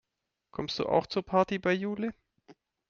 [0.49, 2.11] Kommst du auch zur Party bei Jule?